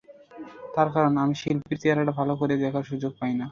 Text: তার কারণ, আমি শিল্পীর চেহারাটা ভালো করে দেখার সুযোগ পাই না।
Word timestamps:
তার 0.75 0.89
কারণ, 0.95 1.13
আমি 1.17 1.35
শিল্পীর 1.35 1.77
চেহারাটা 1.81 2.13
ভালো 2.19 2.33
করে 2.35 2.53
দেখার 2.57 2.83
সুযোগ 2.83 3.11
পাই 3.19 3.33
না। 3.33 3.47